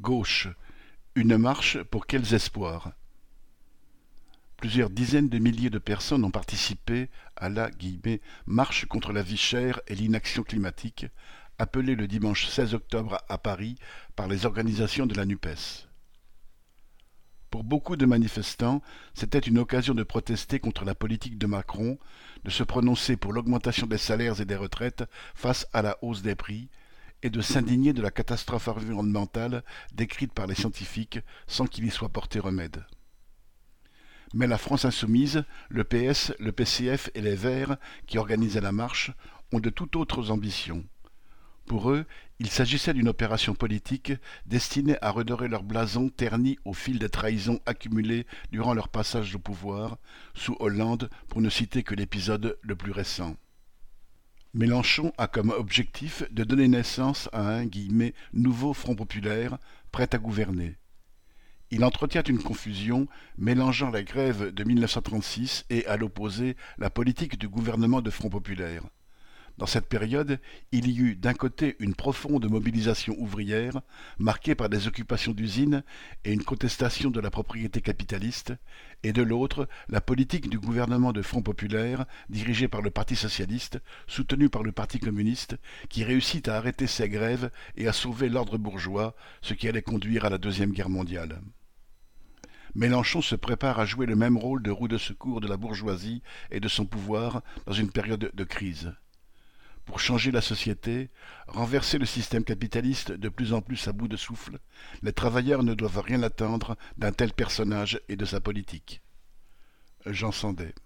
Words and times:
Gauche, 0.00 0.48
une 1.14 1.36
marche 1.36 1.82
pour 1.82 2.06
quels 2.06 2.32
espoirs? 2.32 2.92
Plusieurs 4.56 4.88
dizaines 4.88 5.28
de 5.28 5.38
milliers 5.38 5.68
de 5.68 5.78
personnes 5.78 6.24
ont 6.24 6.30
participé 6.30 7.10
à 7.36 7.50
la 7.50 7.70
«marche 8.46 8.86
contre 8.86 9.12
la 9.12 9.22
vie 9.22 9.36
chère 9.36 9.78
et 9.88 9.94
l'inaction 9.94 10.42
climatique» 10.42 11.04
appelée 11.58 11.96
le 11.96 12.08
dimanche 12.08 12.46
16 12.46 12.72
octobre 12.72 13.18
à 13.28 13.36
Paris 13.36 13.76
par 14.16 14.26
les 14.26 14.46
organisations 14.46 15.04
de 15.04 15.14
la 15.14 15.26
NUPES. 15.26 15.86
Pour 17.50 17.62
beaucoup 17.62 17.96
de 17.96 18.06
manifestants, 18.06 18.80
c'était 19.12 19.38
une 19.38 19.58
occasion 19.58 19.92
de 19.92 20.02
protester 20.02 20.60
contre 20.60 20.86
la 20.86 20.94
politique 20.94 21.36
de 21.36 21.46
Macron, 21.46 21.98
de 22.44 22.50
se 22.50 22.62
prononcer 22.62 23.18
pour 23.18 23.34
l'augmentation 23.34 23.86
des 23.86 23.98
salaires 23.98 24.40
et 24.40 24.46
des 24.46 24.56
retraites 24.56 25.04
face 25.34 25.66
à 25.74 25.82
la 25.82 25.98
hausse 26.00 26.22
des 26.22 26.36
prix, 26.36 26.70
et 27.22 27.30
de 27.30 27.40
s'indigner 27.40 27.92
de 27.92 28.02
la 28.02 28.10
catastrophe 28.10 28.68
environnementale 28.68 29.64
décrite 29.92 30.32
par 30.32 30.46
les 30.46 30.54
scientifiques 30.54 31.20
sans 31.46 31.66
qu'il 31.66 31.84
y 31.84 31.90
soit 31.90 32.08
porté 32.08 32.38
remède. 32.38 32.84
Mais 34.32 34.46
la 34.46 34.58
France 34.58 34.84
insoumise, 34.84 35.44
le 35.68 35.84
PS, 35.84 36.32
le 36.38 36.52
PCF 36.52 37.10
et 37.14 37.20
les 37.20 37.34
Verts, 37.34 37.76
qui 38.06 38.18
organisaient 38.18 38.60
la 38.60 38.72
marche, 38.72 39.10
ont 39.52 39.58
de 39.58 39.70
tout 39.70 39.98
autres 39.98 40.30
ambitions. 40.30 40.84
Pour 41.66 41.90
eux, 41.90 42.04
il 42.38 42.48
s'agissait 42.48 42.94
d'une 42.94 43.08
opération 43.08 43.54
politique 43.54 44.12
destinée 44.46 44.96
à 45.02 45.10
redorer 45.10 45.48
leur 45.48 45.62
blason 45.62 46.08
terni 46.08 46.58
au 46.64 46.72
fil 46.72 46.98
des 46.98 47.08
trahisons 47.08 47.60
accumulées 47.66 48.26
durant 48.50 48.74
leur 48.74 48.88
passage 48.88 49.34
au 49.34 49.38
pouvoir, 49.38 49.98
sous 50.34 50.56
Hollande 50.58 51.10
pour 51.28 51.40
ne 51.40 51.50
citer 51.50 51.82
que 51.82 51.94
l'épisode 51.94 52.58
le 52.62 52.76
plus 52.76 52.92
récent. 52.92 53.36
Mélenchon 54.52 55.12
a 55.16 55.28
comme 55.28 55.50
objectif 55.50 56.24
de 56.32 56.42
donner 56.42 56.66
naissance 56.66 57.28
à 57.32 57.56
un 57.56 57.68
nouveau 58.32 58.74
Front 58.74 58.96
populaire 58.96 59.58
prêt 59.92 60.12
à 60.12 60.18
gouverner. 60.18 60.76
Il 61.70 61.84
entretient 61.84 62.24
une 62.24 62.42
confusion 62.42 63.06
mélangeant 63.38 63.90
la 63.90 64.02
grève 64.02 64.52
de 64.52 64.64
1936 64.64 65.66
et, 65.70 65.86
à 65.86 65.96
l'opposé, 65.96 66.56
la 66.78 66.90
politique 66.90 67.38
du 67.38 67.48
gouvernement 67.48 68.02
de 68.02 68.10
Front 68.10 68.28
populaire. 68.28 68.82
Dans 69.58 69.66
cette 69.66 69.88
période, 69.88 70.40
il 70.72 70.88
y 70.88 70.98
eut 70.98 71.16
d'un 71.16 71.34
côté 71.34 71.76
une 71.80 71.94
profonde 71.94 72.48
mobilisation 72.50 73.14
ouvrière, 73.18 73.82
marquée 74.18 74.54
par 74.54 74.68
des 74.68 74.86
occupations 74.86 75.32
d'usines 75.32 75.82
et 76.24 76.32
une 76.32 76.44
contestation 76.44 77.10
de 77.10 77.20
la 77.20 77.30
propriété 77.30 77.80
capitaliste, 77.80 78.54
et 79.02 79.12
de 79.12 79.22
l'autre 79.22 79.68
la 79.88 80.00
politique 80.00 80.48
du 80.48 80.58
gouvernement 80.58 81.12
de 81.12 81.22
Front 81.22 81.42
populaire, 81.42 82.06
dirigé 82.28 82.68
par 82.68 82.82
le 82.82 82.90
Parti 82.90 83.16
socialiste, 83.16 83.80
soutenu 84.06 84.48
par 84.48 84.62
le 84.62 84.72
Parti 84.72 84.98
communiste, 84.98 85.56
qui 85.88 86.04
réussit 86.04 86.48
à 86.48 86.56
arrêter 86.56 86.86
ces 86.86 87.08
grèves 87.08 87.50
et 87.76 87.86
à 87.86 87.92
sauver 87.92 88.28
l'ordre 88.28 88.58
bourgeois, 88.58 89.14
ce 89.42 89.54
qui 89.54 89.68
allait 89.68 89.82
conduire 89.82 90.24
à 90.24 90.30
la 90.30 90.38
Deuxième 90.38 90.72
Guerre 90.72 90.90
mondiale. 90.90 91.40
Mélenchon 92.74 93.20
se 93.20 93.34
prépare 93.34 93.80
à 93.80 93.84
jouer 93.84 94.06
le 94.06 94.14
même 94.14 94.36
rôle 94.36 94.62
de 94.62 94.70
roue 94.70 94.88
de 94.88 94.98
secours 94.98 95.40
de 95.40 95.48
la 95.48 95.56
bourgeoisie 95.56 96.22
et 96.50 96.60
de 96.60 96.68
son 96.68 96.86
pouvoir 96.86 97.42
dans 97.66 97.72
une 97.72 97.90
période 97.90 98.30
de 98.32 98.44
crise 98.44 98.92
pour 99.90 99.98
changer 99.98 100.30
la 100.30 100.40
société, 100.40 101.10
renverser 101.48 101.98
le 101.98 102.06
système 102.06 102.44
capitaliste 102.44 103.10
de 103.10 103.28
plus 103.28 103.52
en 103.52 103.60
plus 103.60 103.88
à 103.88 103.92
bout 103.92 104.06
de 104.06 104.16
souffle, 104.16 104.60
les 105.02 105.12
travailleurs 105.12 105.64
ne 105.64 105.74
doivent 105.74 105.98
rien 105.98 106.22
attendre 106.22 106.76
d'un 106.96 107.10
tel 107.10 107.32
personnage 107.32 108.00
et 108.08 108.14
de 108.14 108.24
sa 108.24 108.38
politique. 108.38 109.00
Jean 110.06 110.30
Sandet 110.30 110.76